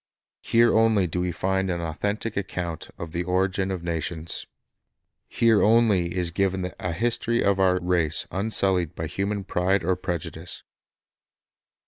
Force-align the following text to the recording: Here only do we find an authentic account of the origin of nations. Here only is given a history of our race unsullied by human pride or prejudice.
Here 0.41 0.73
only 0.75 1.05
do 1.05 1.21
we 1.21 1.31
find 1.31 1.69
an 1.69 1.79
authentic 1.79 2.35
account 2.35 2.89
of 2.97 3.11
the 3.11 3.21
origin 3.23 3.69
of 3.69 3.83
nations. 3.83 4.47
Here 5.29 5.61
only 5.61 6.17
is 6.17 6.31
given 6.31 6.73
a 6.79 6.91
history 6.91 7.43
of 7.43 7.59
our 7.59 7.79
race 7.79 8.25
unsullied 8.31 8.95
by 8.95 9.05
human 9.05 9.43
pride 9.43 9.83
or 9.83 9.95
prejudice. 9.95 10.63